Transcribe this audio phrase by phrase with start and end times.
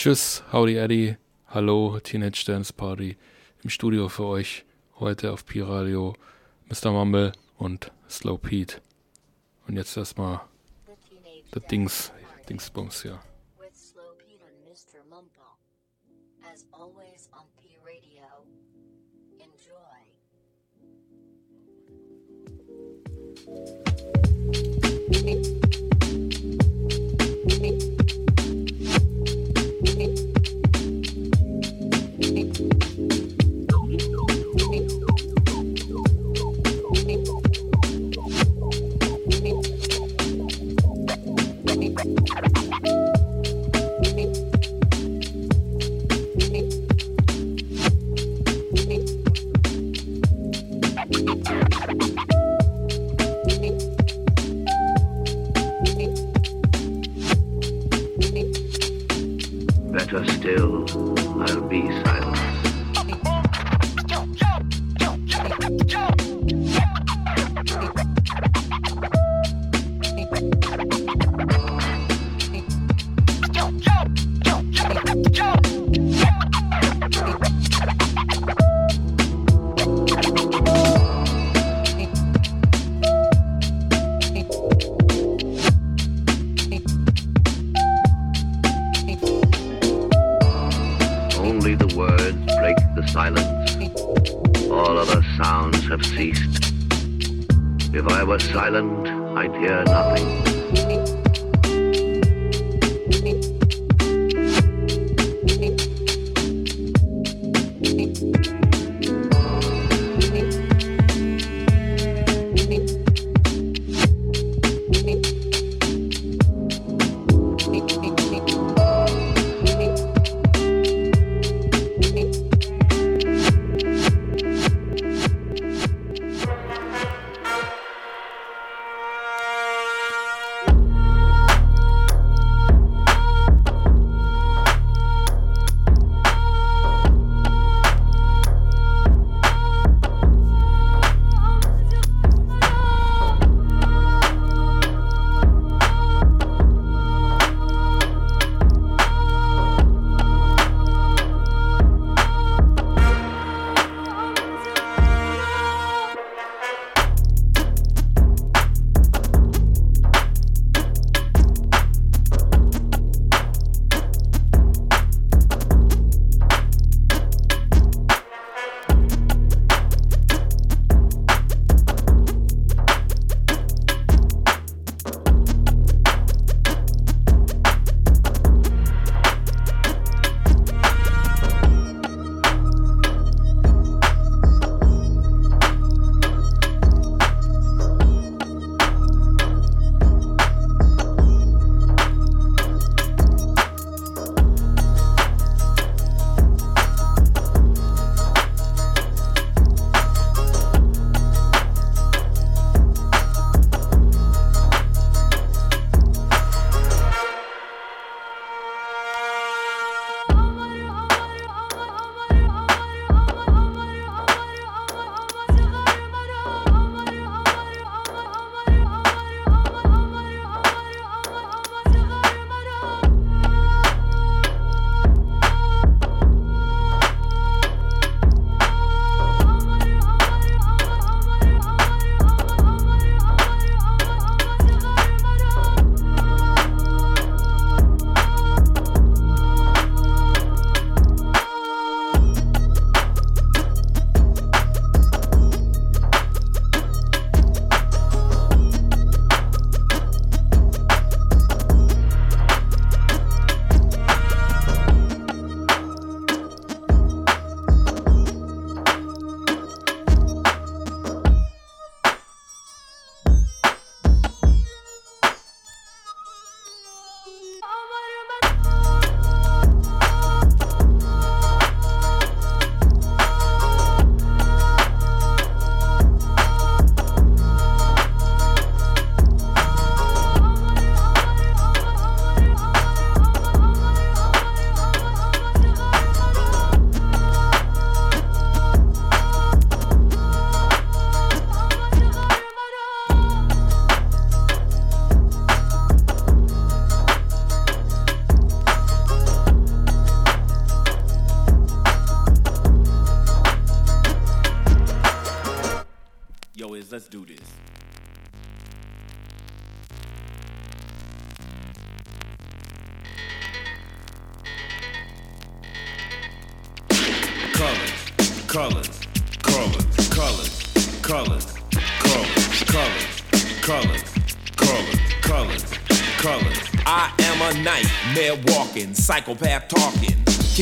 [0.00, 1.16] Tschüss, Howdy Eddie.
[1.48, 3.18] Hallo, Teenage Dance Party.
[3.62, 4.64] Im Studio für euch
[4.98, 6.14] heute auf P-Radio
[6.70, 6.90] Mr.
[6.90, 8.80] Mumble und Slow Pete.
[9.68, 10.40] Und jetzt erstmal
[11.50, 12.12] das Dings,
[12.48, 13.20] Dingsbums hier.
[59.92, 60.84] Better still,
[61.42, 61.82] I'll be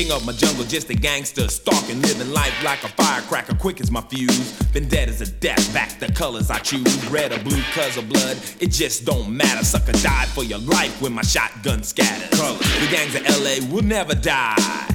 [0.09, 3.91] King of my jungle, just a gangster stalking, living life like a firecracker, quick as
[3.91, 4.59] my fuse.
[4.73, 8.09] Been dead as a death, back the colors I choose, red or blue, cause of
[8.09, 8.39] blood.
[8.59, 9.63] It just don't matter.
[9.65, 12.39] Sucker died for your life when my shotgun scatters.
[12.39, 12.59] Colors.
[12.59, 14.89] The gangs of LA will never die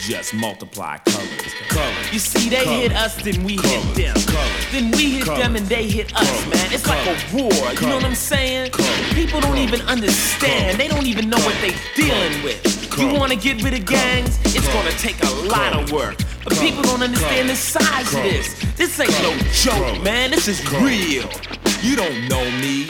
[0.00, 1.29] just multiply colors.
[2.12, 4.16] You see, they hit us, then we hit them.
[4.72, 6.72] Then we hit them and they hit us, man.
[6.72, 8.72] It's like a war, you know what I'm saying?
[9.14, 10.78] People don't even understand.
[10.78, 12.98] They don't even know what they're dealing with.
[12.98, 14.38] You wanna get rid of gangs?
[14.44, 16.18] It's gonna take a lot of work.
[16.44, 18.54] But people don't understand the size of this.
[18.76, 20.30] This ain't no joke, man.
[20.30, 21.28] This is real.
[21.82, 22.86] You don't know me,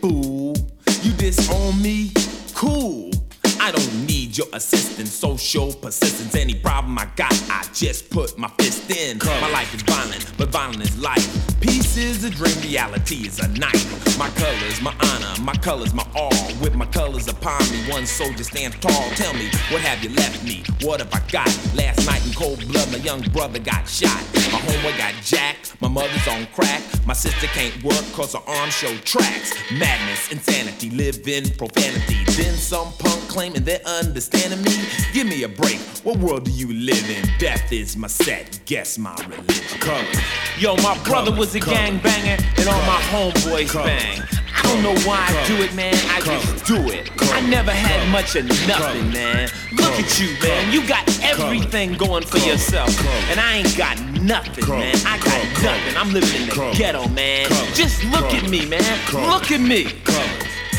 [0.00, 0.56] fool.
[1.02, 2.12] You disown me?
[2.54, 3.10] Cool.
[3.60, 6.34] I don't need your assistance, social persistence.
[6.34, 9.18] Any problem I got, I just put my fist in.
[9.18, 11.60] My life is violent, but violent is life.
[11.60, 13.86] Peace is a dream, reality is a night.
[14.18, 16.30] My colors, my honor, my colors, my all.
[16.60, 19.08] With my colors upon me, one soldier stands tall.
[19.16, 20.64] Tell me, what have you left me?
[20.82, 21.48] What have I got?
[21.74, 24.22] Last night in cold blood, my young brother got shot.
[24.52, 26.82] My homeboy got jacked, my mother's on crack.
[27.06, 29.54] My sister can't work cause her arms show tracks.
[29.72, 32.24] Madness, insanity, live in profanity.
[32.36, 33.80] Then some punk claiming they're
[34.24, 34.86] understanding me.
[35.12, 35.78] Give me a break.
[36.02, 37.28] What world do you live in?
[37.38, 38.60] Death is my set.
[38.66, 40.06] Guess my religion.
[40.58, 44.22] Yo, my brother was a gang banger, and all my homeboys bang.
[44.56, 45.94] I don't know why I do it, man.
[46.08, 47.10] I just do it.
[47.34, 49.48] I never had much of nothing, man.
[49.72, 50.72] Look at you, man.
[50.72, 52.90] You got everything going for yourself.
[53.30, 54.96] And I ain't got nothing, man.
[55.04, 55.96] I got nothing.
[55.96, 57.48] I'm living in the ghetto, man.
[57.74, 58.82] Just look at me, man.
[59.12, 59.84] Look at me.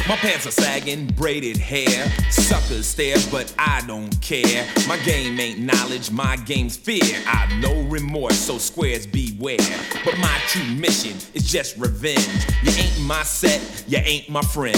[0.07, 2.07] My pants are sagging, braided hair.
[2.29, 4.67] Suckers stare, but I don't care.
[4.87, 7.01] My game ain't knowledge, my game's fear.
[7.25, 9.57] I've no remorse, so squares beware.
[10.05, 12.45] But my true mission is just revenge.
[12.61, 14.77] You ain't my set, you ain't my friend.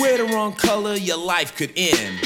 [0.00, 2.18] Wear the wrong color, your life could end.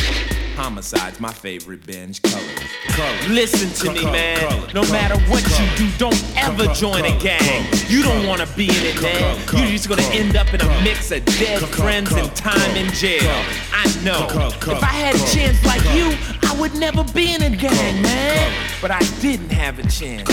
[0.57, 2.21] Homicide's my favorite binge.
[2.23, 3.29] Color.
[3.29, 4.69] Listen to me, man.
[4.75, 7.67] no matter what you do, don't ever join a gang.
[7.89, 9.39] You don't wanna be in it, man.
[9.57, 13.31] You're just gonna end up in a mix of dead friends and time in jail.
[13.73, 14.27] I know.
[14.31, 16.17] If I had a chance like you,
[16.49, 18.53] I would never be in a gang, man.
[18.83, 20.29] But I didn't have a chance.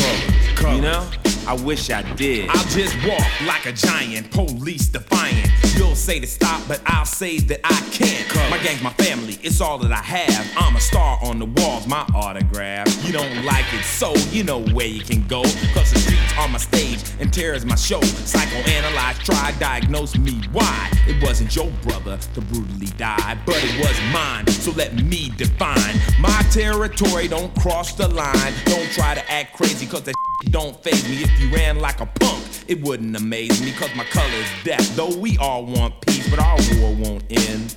[0.62, 1.08] You know?
[1.48, 2.50] I wish I did.
[2.50, 5.50] I'll just walk like a giant, police defiant.
[5.78, 8.18] You'll say to stop, but I'll say that I can't.
[8.52, 10.46] My gang's my family, it's all that I have.
[10.58, 12.88] I'm a star on the walls, my autograph.
[13.06, 15.44] You don't like it, so you know where you can go.
[15.74, 18.02] Cause the streets are my stage and terror's my show.
[18.02, 20.92] Psychoanalyze, try, diagnose me why.
[21.08, 24.48] It wasn't your brother to brutally die, but it was mine.
[24.48, 27.30] So let me define my territory.
[27.30, 28.54] Don't cross the line.
[28.66, 30.16] Don't try to act crazy, cause that
[30.50, 31.24] don't phase me.
[31.24, 34.96] If you ran like a punk, it wouldn't amaze me, cause my color's death.
[34.96, 37.76] Though we all want peace, but our war won't end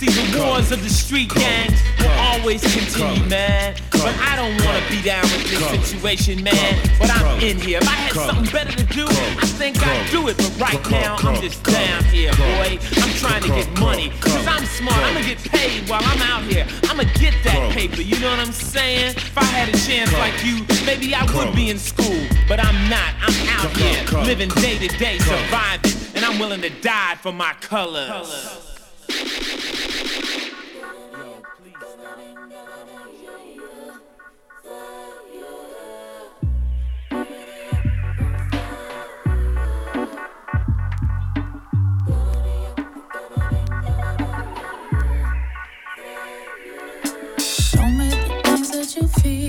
[0.00, 3.76] See, the wars of the street gangs will always continue, man.
[3.92, 6.88] But I don't wanna be down with this situation, man.
[6.98, 7.80] But I'm in here.
[7.82, 10.38] If I had something better to do, I think I'd do it.
[10.38, 12.78] But right now, I'm just down here, boy.
[12.96, 14.10] I'm trying to get money.
[14.22, 14.96] Cause I'm smart.
[14.96, 16.66] I'ma get paid while I'm out here.
[16.84, 19.16] I'ma get that paper, you know what I'm saying?
[19.16, 22.24] If I had a chance like you, maybe I would be in school.
[22.48, 23.12] But I'm not.
[23.20, 25.92] I'm out here, living day to day, surviving.
[26.14, 28.69] And I'm willing to die for my colors.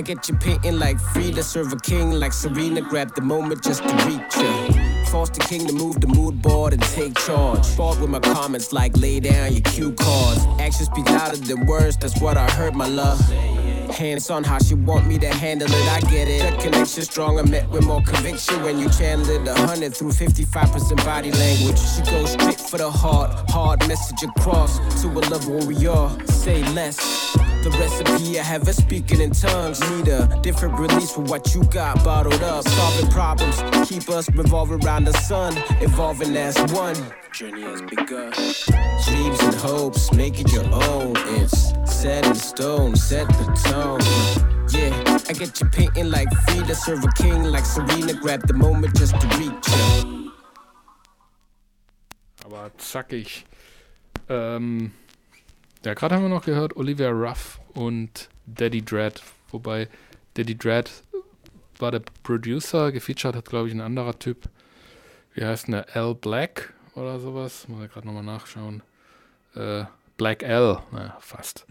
[0.09, 2.81] I get you painting like Frida, serve a king like Serena.
[2.81, 5.05] Grab the moment just to reach ya.
[5.05, 7.77] Force the king to move the mood board and take charge.
[7.77, 10.47] Bored with my comments like lay down your cue cards.
[10.59, 13.19] Actions speak louder than words, that's what I heard, my love.
[13.91, 16.39] Hands on how she want me to handle it, I get it.
[16.39, 19.47] That connection stronger, met with more conviction when you channel it.
[19.47, 21.77] A hundred through 55% body language.
[21.77, 26.09] She goes straight for the heart, hard message across to a level where we are.
[26.25, 26.97] Say less.
[27.61, 29.81] The recipe I have her speaking in tongues.
[29.91, 32.65] Need a different release for what you got bottled up.
[32.67, 36.95] Solving problems, keep us revolving around the sun, evolving as one.
[37.33, 38.31] Journey has begun.
[39.05, 41.13] Dreams and hopes, make it your own.
[41.37, 43.99] It's set in stone, set the tone.
[44.71, 48.13] Yeah, I get you painting like Frida, serve a king like Serena.
[48.13, 50.03] Grab the moment just to reach ya.
[52.45, 53.43] Aber zackig.
[54.29, 54.91] Ähm,
[55.85, 59.21] ja, gerade haben wir noch gehört Olivia Ruff und Daddy Dread.
[59.51, 59.87] Wobei
[60.35, 60.91] Daddy Dread
[61.79, 64.49] war der Producer, gefeatured hat, glaube ich, ein anderer Typ.
[65.33, 65.95] Wie heißt denn der?
[65.95, 67.67] L Black oder sowas?
[67.67, 68.83] Muss ich gerade nochmal nachschauen.
[69.55, 69.85] Äh,
[70.17, 71.65] Black L, naja, fast.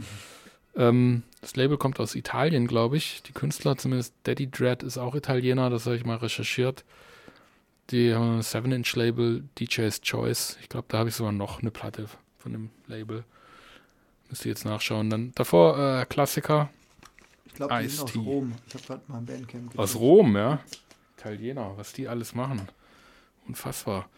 [0.74, 3.22] Ähm, das Label kommt aus Italien, glaube ich.
[3.24, 6.84] Die Künstler, zumindest Daddy Dread, ist auch Italiener, das habe ich mal recherchiert.
[7.90, 10.58] Die haben ein 7-Inch-Label, DJ's Choice.
[10.62, 12.06] Ich glaube, da habe ich sogar noch eine Platte
[12.38, 13.24] von dem Label.
[14.28, 15.10] Müsst ihr jetzt nachschauen.
[15.10, 16.70] Dann davor äh, Klassiker
[17.46, 18.16] Ich glaube, die sind aus.
[18.16, 18.52] Rom.
[18.66, 19.98] Ich habe gerade mal ein Bandcamp aus gelesen.
[19.98, 20.60] Rom, ja.
[21.16, 22.68] Italiener, was die alles machen.
[23.46, 24.08] Unfassbar.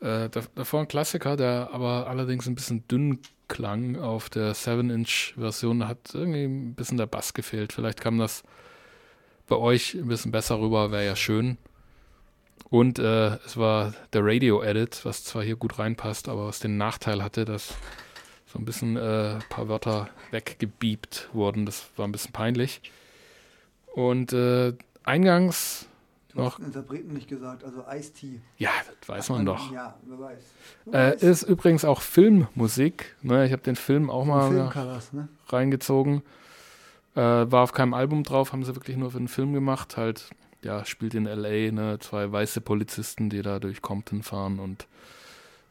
[0.00, 5.80] Äh, da, davor ein Klassiker, der aber allerdings ein bisschen dünn klang auf der 7-Inch-Version.
[5.80, 7.72] Da hat irgendwie ein bisschen der Bass gefehlt.
[7.72, 8.42] Vielleicht kam das
[9.46, 11.56] bei euch ein bisschen besser rüber, wäre ja schön.
[12.70, 17.22] Und äh, es war der Radio-Edit, was zwar hier gut reinpasst, aber was den Nachteil
[17.22, 17.74] hatte, dass
[18.58, 21.64] so ein bisschen äh, ein paar Wörter weggebiebt wurden.
[21.64, 22.80] Das war ein bisschen peinlich.
[23.94, 24.74] Und äh,
[25.04, 25.86] eingangs
[26.34, 28.40] Du hast noch, Interpreten nicht gesagt, also Ice-T.
[28.58, 29.72] ja, das weiß man doch.
[29.72, 30.38] Ja, wer weiß.
[30.86, 31.22] Wer Äh, weiß.
[31.22, 33.14] ist übrigens auch Filmmusik.
[33.22, 33.46] Ne?
[33.46, 35.28] Ich habe den Film auch mal Filmkaras, ne?
[35.46, 36.22] reingezogen.
[37.14, 39.96] Äh, war auf keinem Album drauf, haben sie wirklich nur für den Film gemacht.
[39.96, 40.30] Halt,
[40.62, 41.70] ja, spielt in L.A.
[41.72, 41.98] Ne?
[42.00, 44.86] zwei weiße Polizisten, die da durch Compton fahren und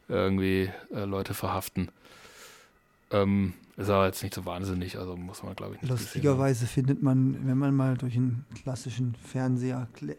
[0.07, 1.89] irgendwie äh, Leute verhaften.
[3.11, 5.99] Ähm, ist aber jetzt nicht so wahnsinnig, also muss man, glaube ich, nicht haben.
[5.99, 10.15] Lustigerweise findet man, wenn man mal durch einen klassischen Fernseher kl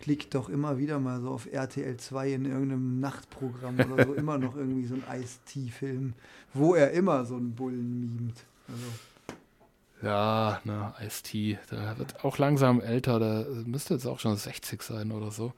[0.00, 4.36] klickt, doch immer wieder mal so auf RTL 2 in irgendeinem Nachtprogramm oder so immer
[4.36, 6.14] noch irgendwie so ein Ice-T-Film,
[6.54, 8.44] wo er immer so einen Bullen mimt.
[8.66, 14.82] Also, Ja, ne, Ice-T, der wird auch langsam älter, der müsste jetzt auch schon 60
[14.82, 15.52] sein oder so.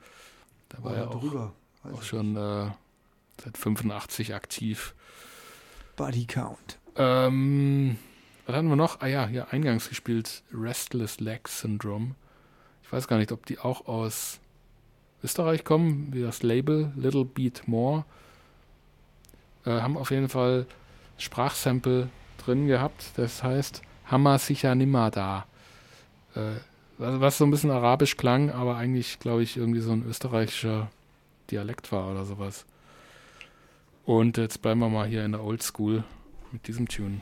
[0.69, 1.53] Da war oder ja auch, drüber.
[1.91, 2.71] Auch schon äh,
[3.43, 4.95] seit 85 aktiv.
[5.97, 6.79] Body Count.
[6.97, 7.97] Ähm,
[8.47, 9.01] was hatten wir noch?
[9.01, 12.15] Ah ja, hier eingangs gespielt Restless Leg Syndrome.
[12.83, 14.41] Ich weiß gar nicht, ob die auch aus
[15.23, 18.05] Österreich kommen, wie das Label Little Beat More.
[19.65, 20.67] Äh, haben auf jeden Fall
[21.19, 22.09] Sprachsample
[22.45, 23.13] drin gehabt.
[23.17, 25.47] Das heißt Hammer sicher nimmer da.
[26.35, 26.61] Äh,
[26.99, 30.91] was so ein bisschen arabisch klang, aber eigentlich, glaube ich, irgendwie so ein österreichischer
[31.51, 32.67] Dialekt war oder sowas.
[34.07, 36.05] Und jetzt bleiben wir mal hier in der Old School
[36.53, 37.21] mit diesem Tune.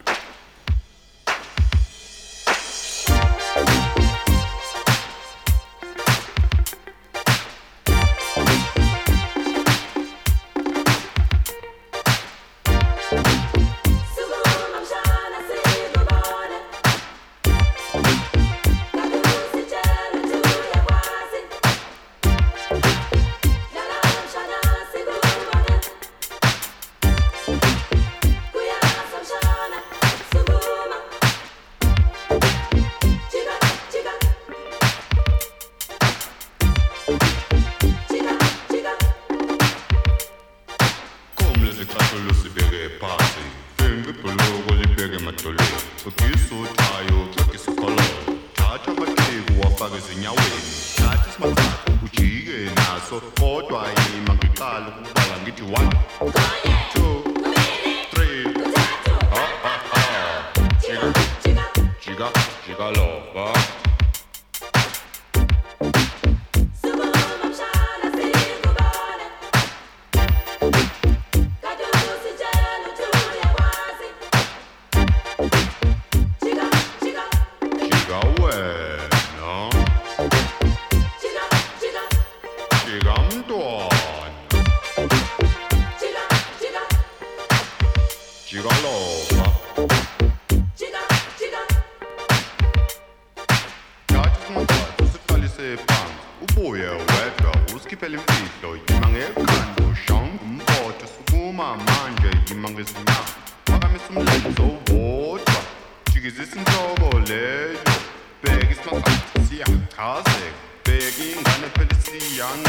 [110.85, 112.64] Begging on a Palestinian,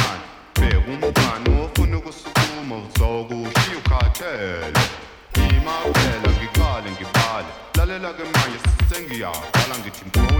[0.53, 1.52] Perum Panu.
[9.23, 10.32] 야 빨랑귀 팀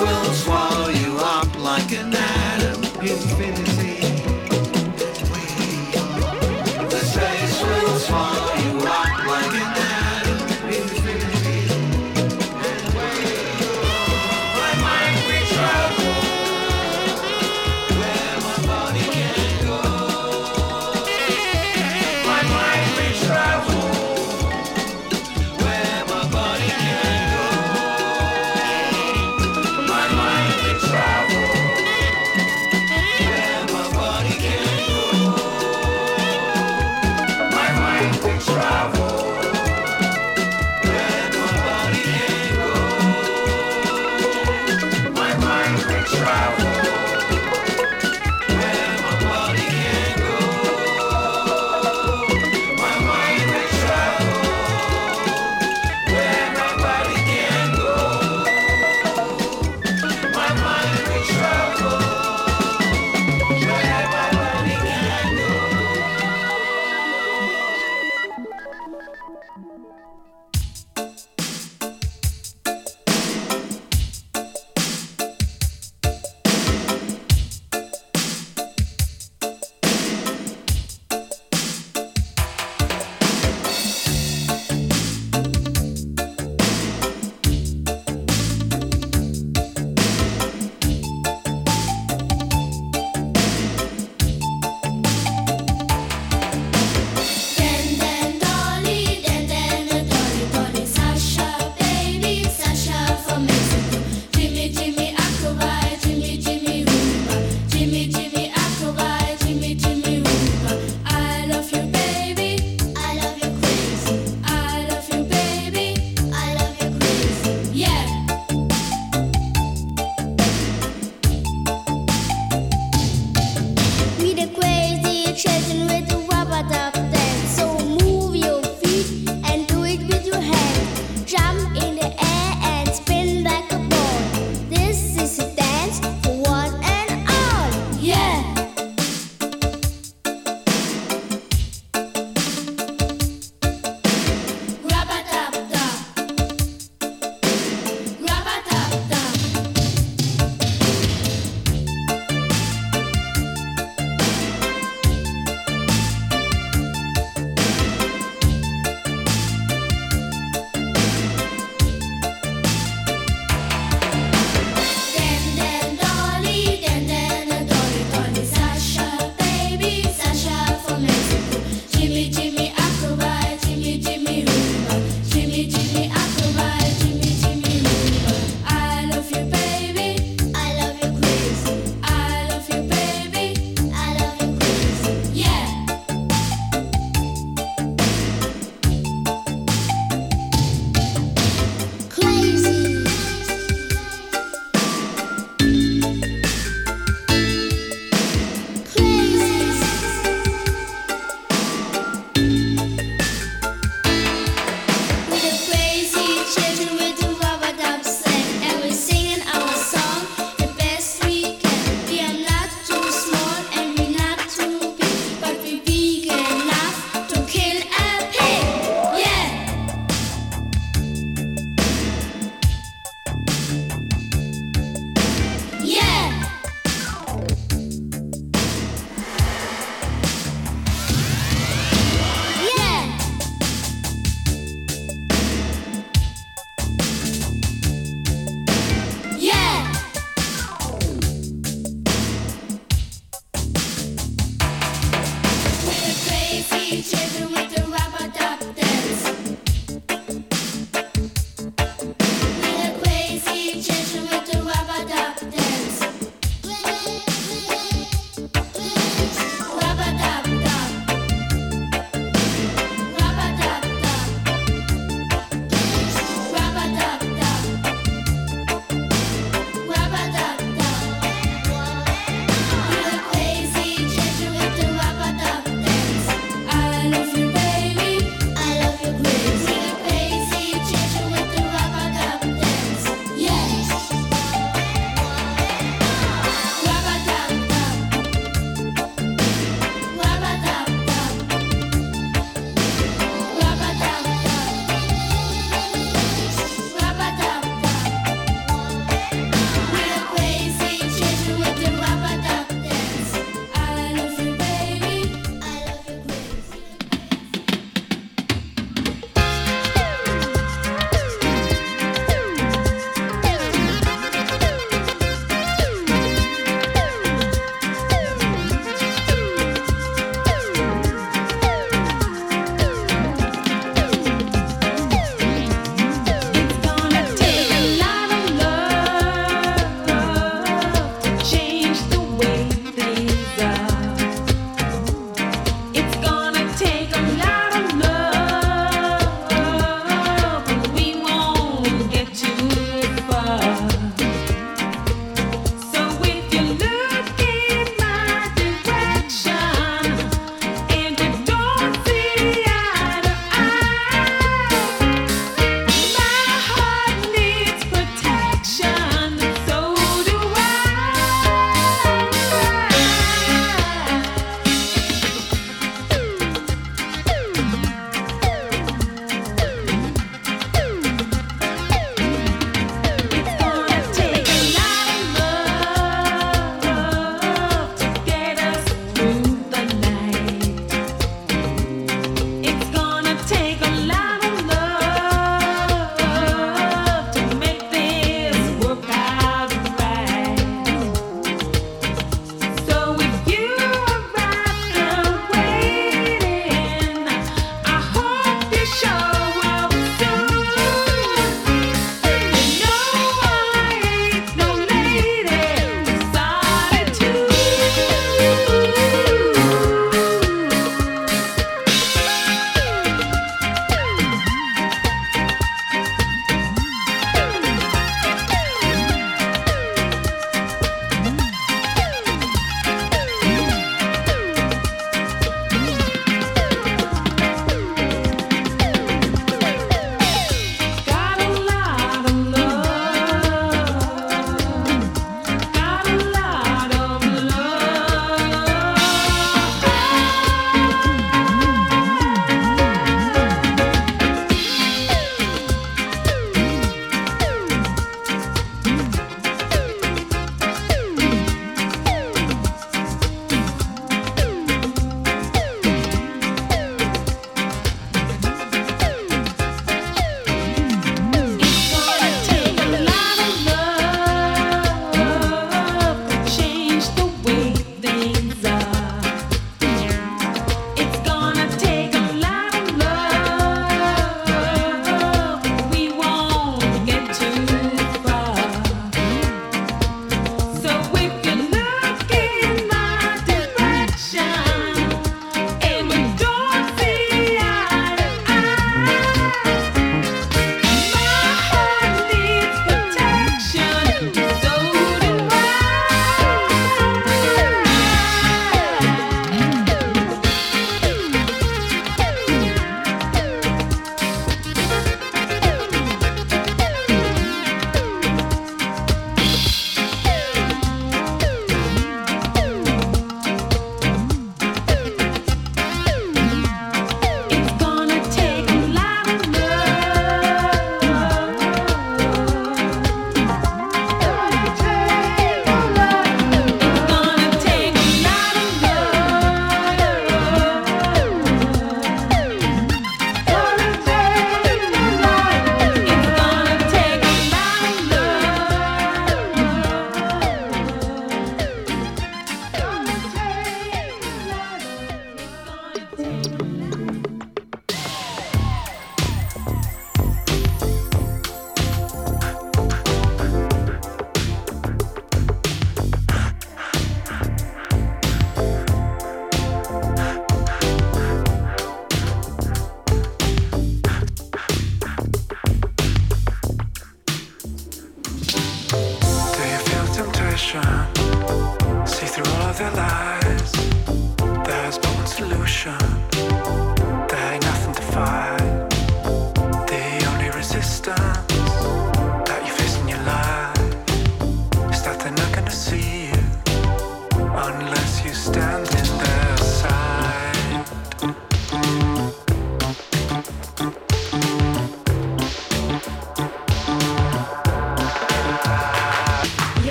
[0.00, 2.29] will swallow you up like a an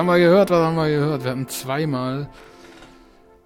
[0.00, 0.48] haben wir gehört?
[0.48, 1.24] Was haben wir gehört?
[1.24, 2.30] Wir hatten zweimal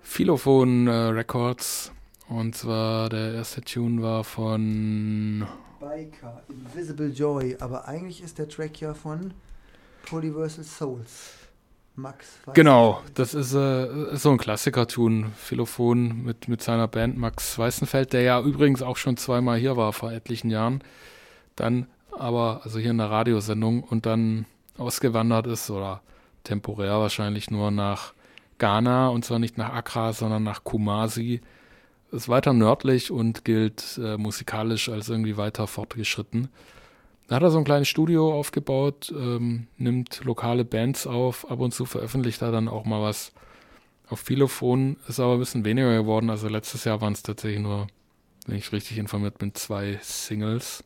[0.03, 1.91] Philophon äh, Records.
[2.29, 5.49] Und zwar der erste Tune war von.
[5.81, 9.35] Biker, Invisible Joy, aber eigentlich ist der Track ja von
[10.07, 11.33] Polyversal Souls.
[11.97, 12.39] Max.
[12.45, 15.33] weiß Genau, das ist, äh, ist so ein Klassiker-Tune.
[15.37, 19.93] Philophon mit, mit seiner Band Max Weißenfeld, der ja übrigens auch schon zweimal hier war
[19.93, 20.85] vor etlichen Jahren.
[21.57, 24.47] Dann aber, also hier in der Radiosendung und dann
[24.79, 26.01] ausgewandert ist oder
[26.45, 28.15] temporär wahrscheinlich nur nach
[28.59, 31.41] Ghana und zwar nicht nach Accra, sondern nach Kumasi.
[32.13, 36.49] Ist weiter nördlich und gilt äh, musikalisch als irgendwie weiter fortgeschritten.
[37.27, 41.73] Da hat er so ein kleines Studio aufgebaut, ähm, nimmt lokale Bands auf, ab und
[41.73, 43.33] zu veröffentlicht er dann auch mal was
[44.09, 46.31] auf Philophon, ist aber ein bisschen weniger geworden.
[46.31, 47.87] Also letztes Jahr waren es tatsächlich nur,
[48.47, 50.85] wenn ich richtig informiert bin, zwei Singles.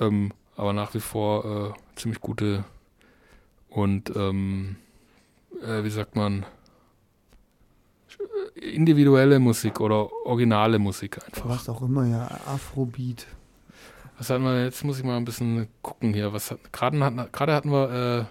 [0.00, 2.64] Ähm, aber nach wie vor äh, ziemlich gute
[3.74, 4.76] und ähm,
[5.60, 6.46] äh, wie sagt man
[8.54, 11.48] individuelle Musik oder originale Musik einfach.
[11.48, 12.28] Was auch immer, ja.
[12.46, 13.26] Afrobeat.
[14.16, 16.32] Was hatten wir, jetzt muss ich mal ein bisschen gucken hier.
[16.32, 18.24] Was hat, gerade hatten, gerade hatten wir, äh,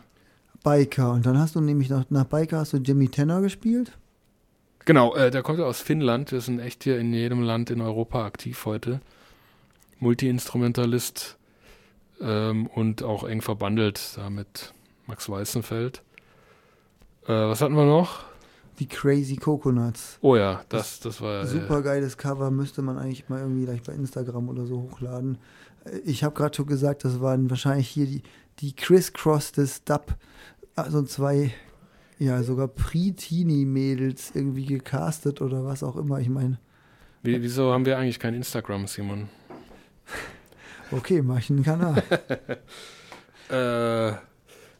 [0.63, 1.11] Biker.
[1.11, 3.91] Und dann hast du nämlich nach, nach Biker hast du Jimmy Tanner gespielt.
[4.85, 6.31] genau, äh, der kommt ja aus Finnland.
[6.31, 9.01] Wir sind echt hier in jedem Land in Europa aktiv heute.
[9.99, 11.37] Multi-Instrumentalist
[12.21, 14.73] ähm, und auch eng verbandelt da mit
[15.07, 16.01] Max Weißenfeld.
[17.25, 18.23] Äh, was hatten wir noch?
[18.79, 20.17] Die Crazy Coconuts.
[20.21, 21.45] Oh ja, das, das war.
[21.45, 25.37] Super geiles Cover, müsste man eigentlich mal irgendwie gleich bei Instagram oder so hochladen.
[25.85, 28.23] Äh, Ich habe gerade schon gesagt, das waren wahrscheinlich hier die,
[28.59, 30.15] die Criss-Cross des Dub,
[30.75, 31.53] also zwei,
[32.17, 36.19] ja, sogar Pre-Teenie-Mädels irgendwie gecastet oder was auch immer.
[36.19, 36.57] Ich meine,
[37.21, 39.29] Wie, wieso haben wir eigentlich kein Instagram, Simon?
[40.91, 42.01] okay, mach ich einen Kanal.
[43.49, 44.13] Äh,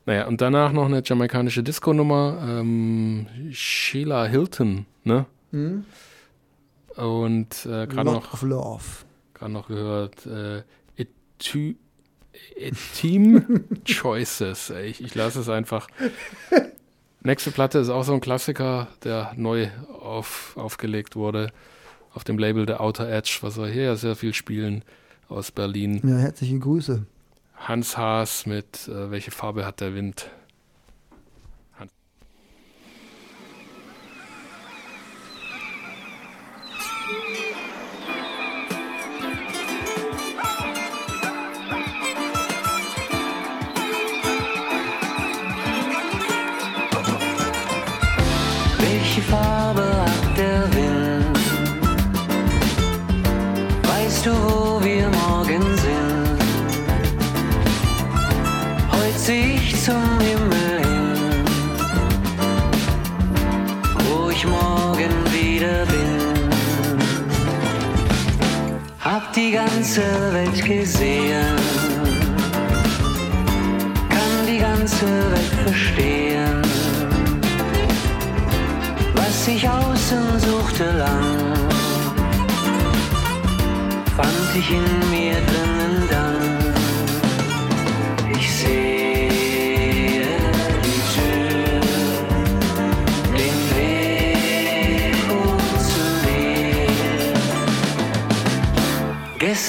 [0.06, 5.26] naja, und danach noch eine jamaikanische Disco-Nummer, ähm, Sheila Hilton, ne?
[5.52, 5.86] Hm?
[6.96, 8.84] Und äh, gerade noch, of Love.
[9.34, 10.62] gerade noch gehört, äh,
[10.98, 11.76] Etu-
[12.56, 14.70] E- Team Choices.
[14.70, 15.88] Ey, Ich, ich lasse es einfach.
[17.22, 19.70] Nächste Platte ist auch so ein Klassiker, der neu
[20.02, 21.52] auf, aufgelegt wurde
[22.14, 24.84] auf dem Label The Outer Edge, was wir hier ja sehr viel spielen
[25.30, 26.00] aus Berlin.
[26.08, 27.06] Ja, herzliche Grüße.
[27.66, 30.30] Hans Haas mit äh, Welche Farbe hat der Wind?
[69.36, 71.56] Die ganze Welt gesehen,
[74.10, 76.64] kann die ganze Welt verstehen
[79.44, 81.68] was ich außen suchte lang,
[84.16, 86.74] fand ich in mir drinnen dann.
[88.40, 89.03] Ich sehe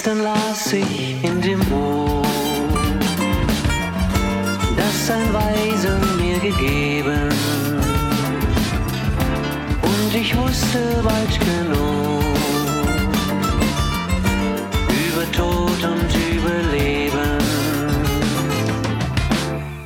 [0.04, 2.26] Gestern las ich in dem Buch,
[4.76, 7.30] das ein Weiser mir gegeben
[9.80, 12.22] und ich wusste bald genug
[15.06, 17.38] über Tod und Überleben.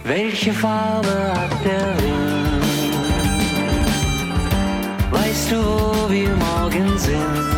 [0.03, 2.65] Welche Farbe hat der Wind?
[5.13, 7.58] Weißt du, wo wir morgen sind?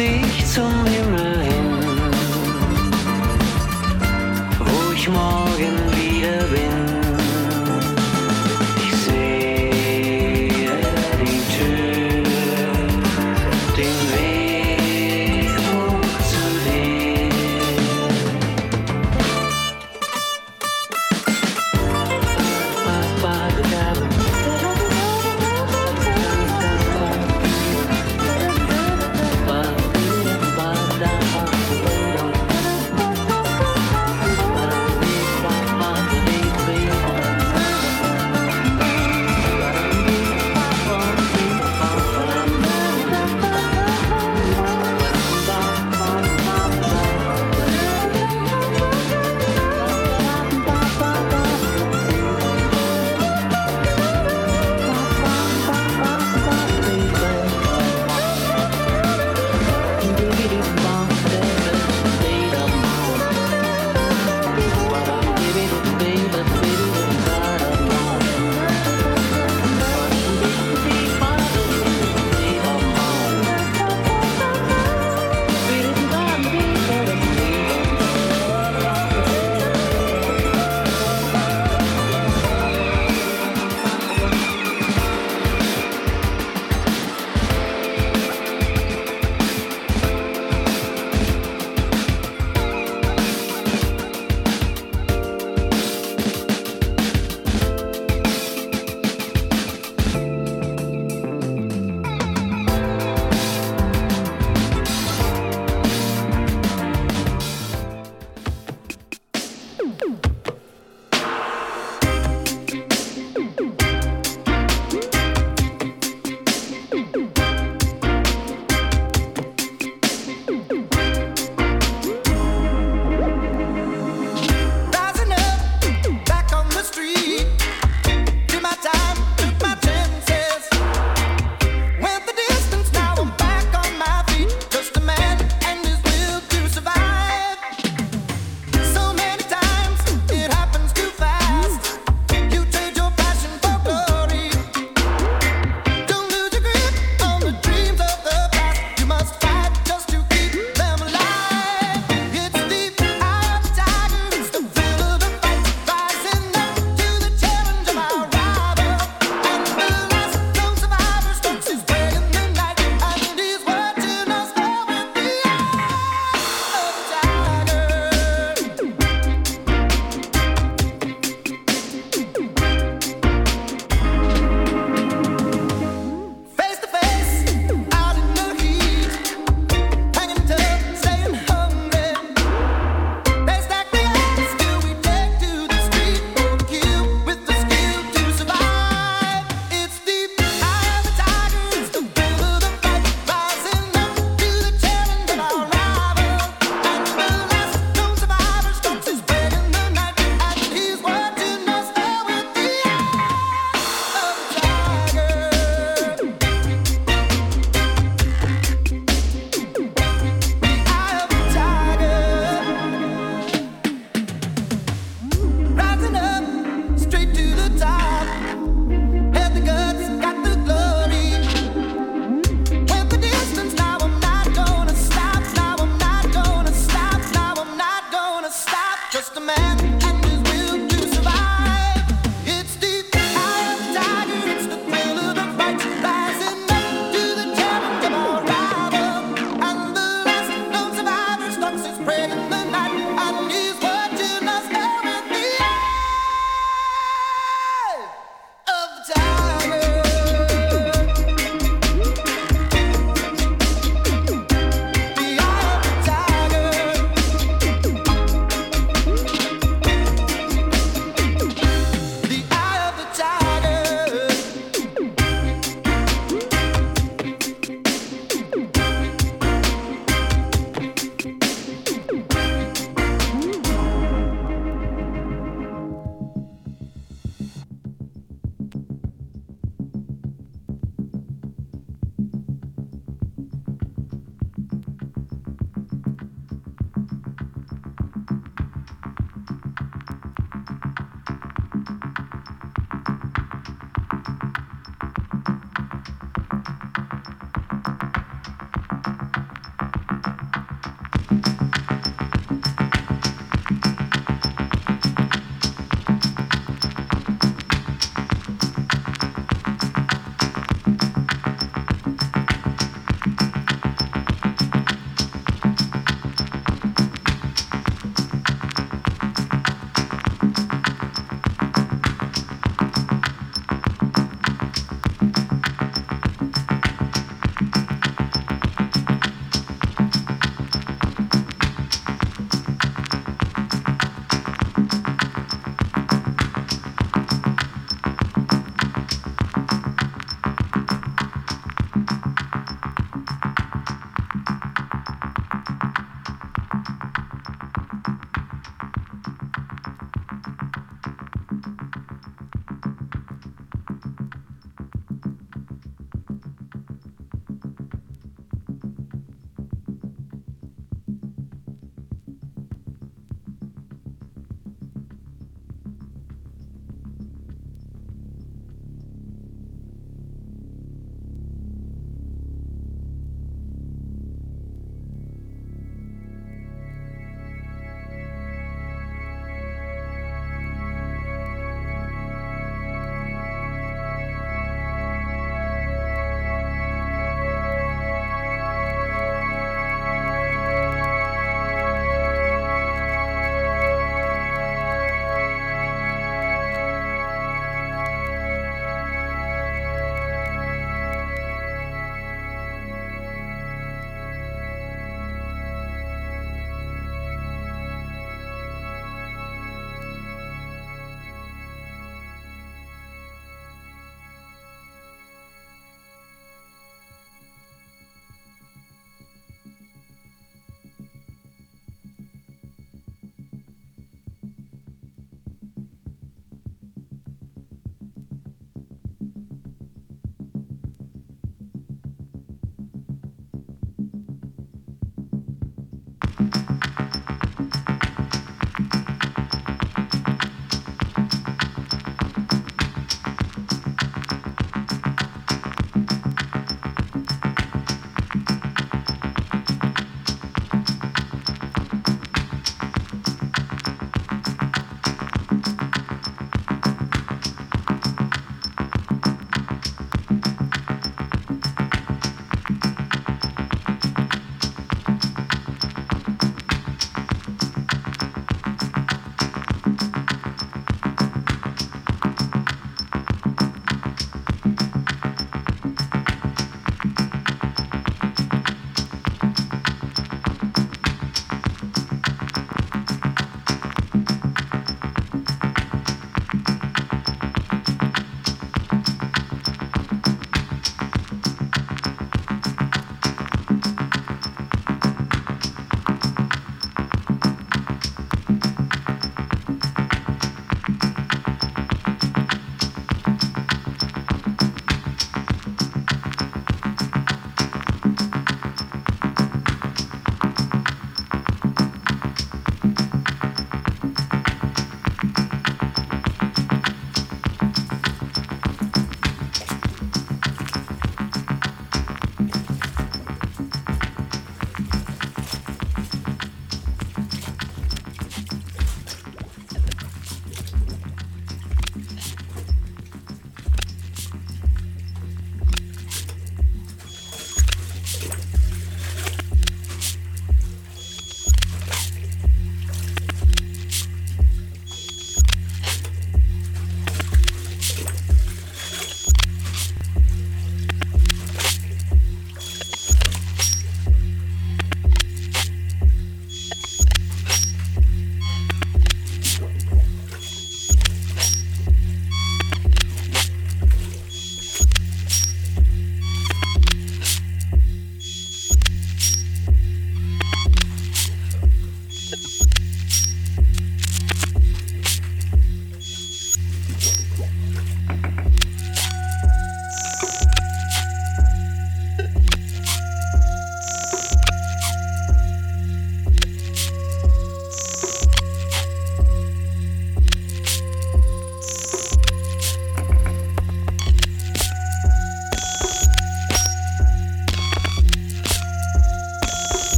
[0.00, 1.82] Ich zum Himmel hin,
[4.60, 5.47] wo ich morgen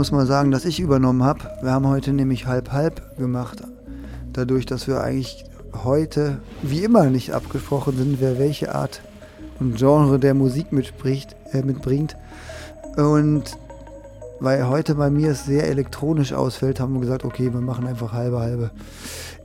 [0.00, 1.40] muss mal sagen, dass ich übernommen habe.
[1.60, 3.58] Wir haben heute nämlich halb-halb gemacht.
[4.32, 5.44] Dadurch, dass wir eigentlich
[5.84, 9.02] heute, wie immer, nicht abgesprochen sind, wer welche Art
[9.58, 12.16] und Genre der Musik mitspricht, äh, mitbringt.
[12.96, 13.58] Und
[14.40, 18.14] weil heute bei mir es sehr elektronisch ausfällt, haben wir gesagt, okay, wir machen einfach
[18.14, 18.70] halbe halbe.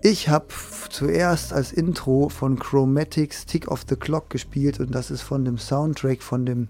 [0.01, 0.45] Ich habe
[0.89, 5.57] zuerst als Intro von Chromatics Tick of the Clock gespielt und das ist von dem
[5.57, 6.69] Soundtrack von dem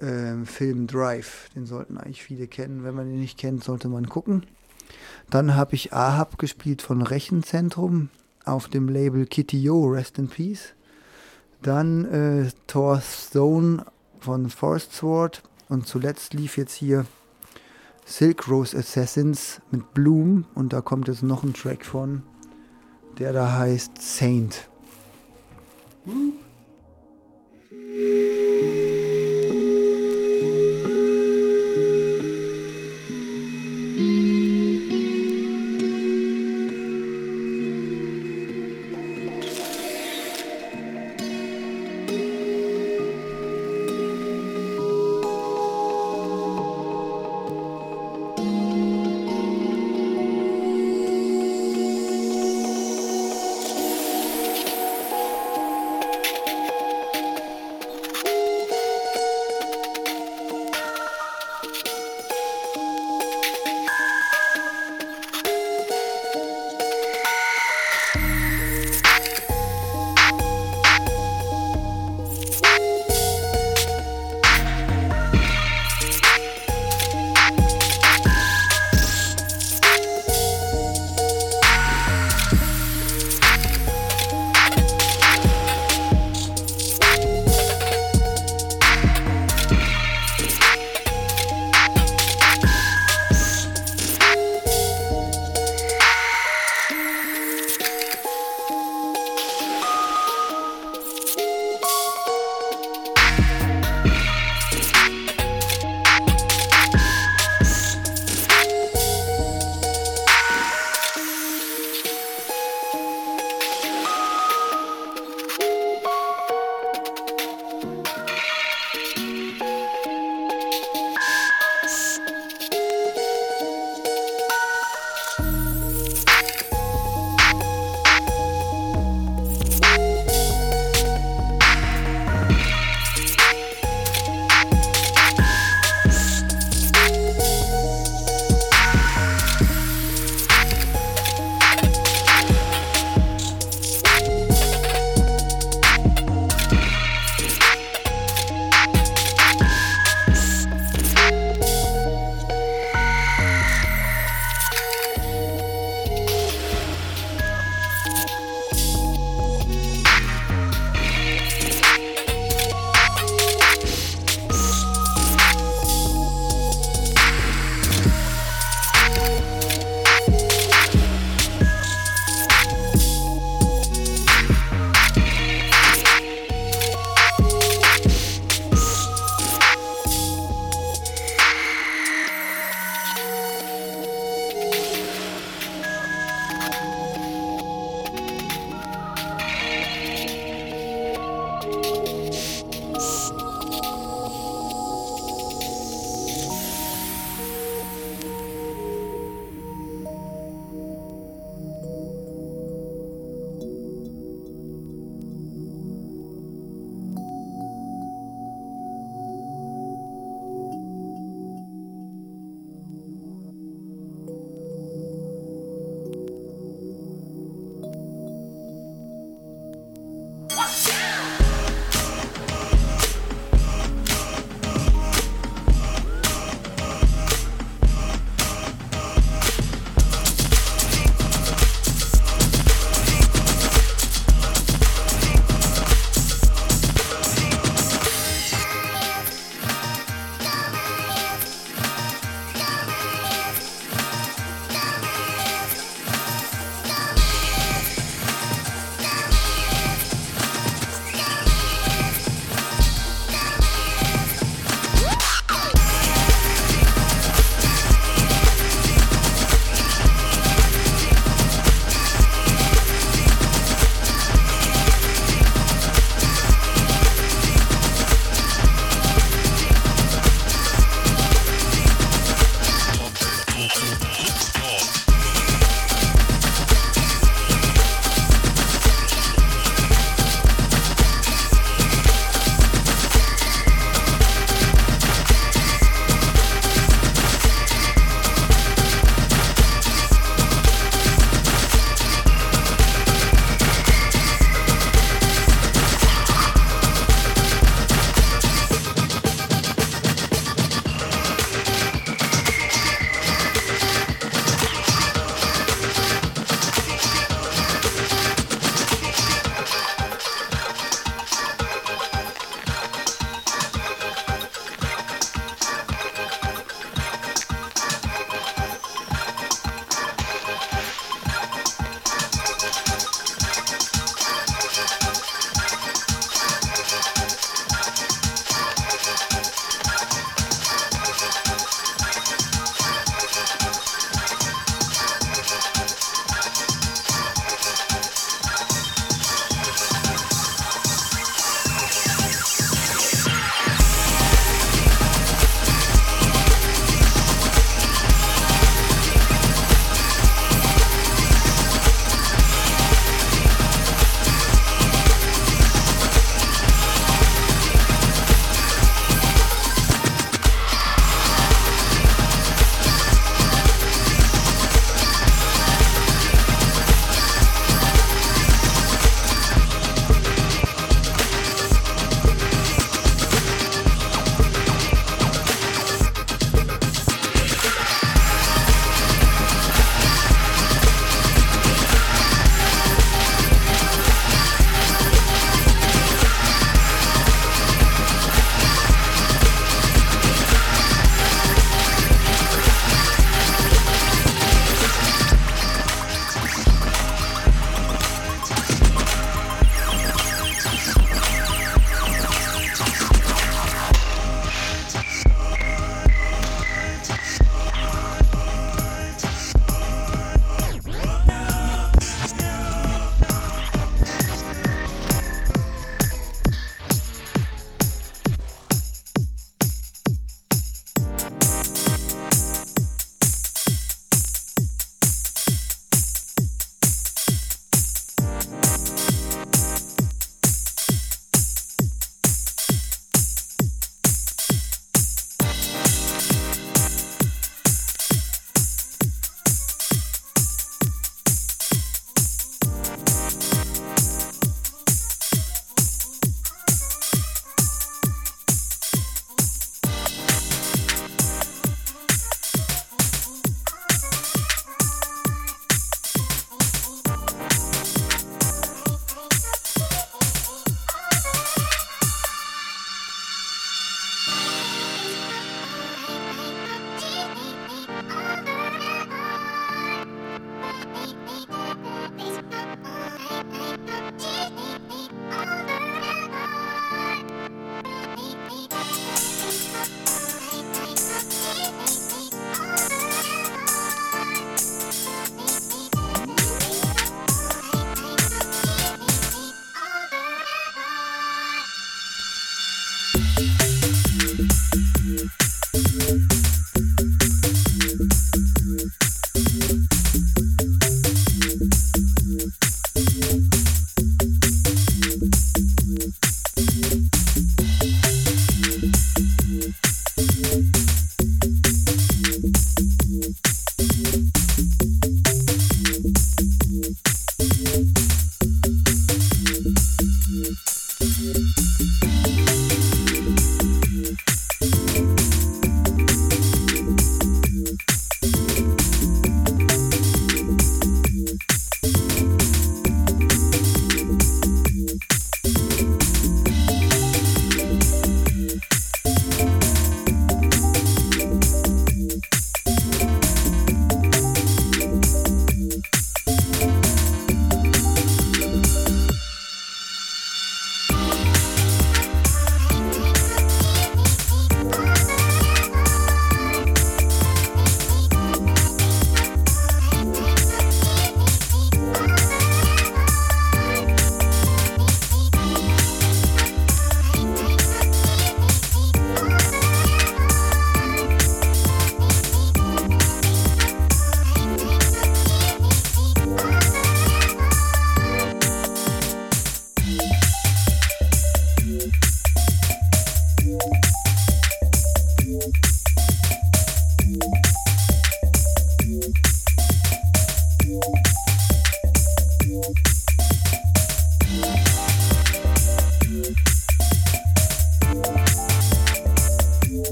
[0.00, 1.48] ähm, Film Drive.
[1.54, 2.84] Den sollten eigentlich viele kennen.
[2.84, 4.44] Wenn man den nicht kennt, sollte man gucken.
[5.30, 8.10] Dann habe ich Ahab gespielt von Rechenzentrum
[8.44, 10.74] auf dem Label Kitty Yo, Rest in Peace.
[11.62, 13.86] Dann äh, Thor Stone
[14.20, 17.06] von Forest Sword und zuletzt lief jetzt hier
[18.04, 22.22] Silk Rose Assassins mit Bloom und da kommt jetzt noch ein Track von,
[23.18, 24.68] der da heißt Saint.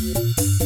[0.00, 0.63] Música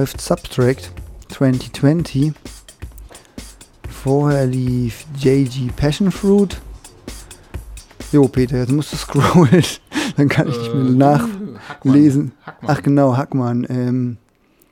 [0.00, 0.90] läuft Subtract
[1.28, 2.32] 2020.
[3.86, 6.58] Vorher lief JG Passion Fruit.
[8.10, 9.62] Jo, Peter, jetzt musst du scrollen.
[10.16, 11.18] Dann kann ich nicht mehr
[11.84, 12.32] nachlesen.
[12.46, 12.70] Hackmann.
[12.74, 13.66] Ach genau, Hackmann.
[13.68, 14.16] Ähm,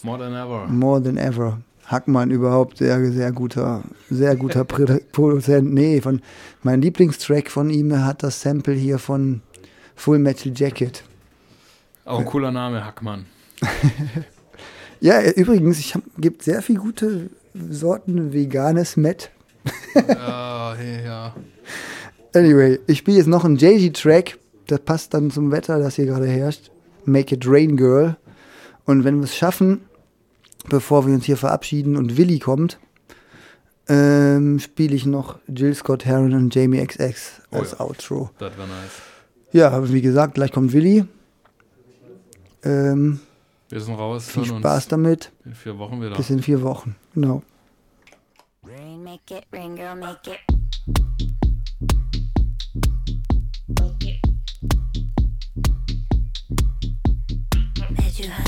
[0.02, 0.66] More than ever.
[0.66, 1.58] More than ever.
[1.84, 5.74] Hackmann überhaupt sehr, sehr guter, sehr guter Pro- Produzent.
[5.74, 6.22] Nee, von
[6.62, 9.42] mein Lieblingstrack von ihm hat das Sample hier von
[9.94, 11.04] Full Metal Jacket.
[12.06, 13.26] Auch ein cooler Name, Hackmann.
[15.00, 17.30] Ja, übrigens, ich gibt sehr viel gute
[17.70, 19.30] Sorten veganes Met.
[19.94, 21.34] ja, hey, ja.
[22.34, 24.38] Anyway, ich spiele jetzt noch einen JG-Track.
[24.66, 26.70] Das passt dann zum Wetter, das hier gerade herrscht.
[27.04, 28.16] Make It Rain Girl.
[28.84, 29.82] Und wenn wir es schaffen,
[30.68, 32.78] bevor wir uns hier verabschieden und Willi kommt,
[33.88, 37.80] ähm, spiele ich noch Jill Scott Heron und Jamie XX Oh als ja.
[37.80, 38.30] Outro.
[38.38, 38.90] Das wäre nice.
[39.52, 41.04] Ja, wie gesagt, gleich kommt Willi.
[42.62, 43.20] Ähm,
[43.70, 44.30] wir sind raus.
[44.30, 45.30] Viel Spaß damit.
[45.44, 46.16] In vier Wochen wieder.
[46.16, 47.42] Bis in vier Wochen, genau.
[48.64, 50.40] Rain, make it, rain, girl, make it.
[53.68, 54.18] Make it.
[57.90, 58.47] Made you